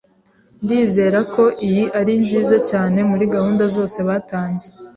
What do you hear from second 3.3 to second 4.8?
gahunda zose batanze.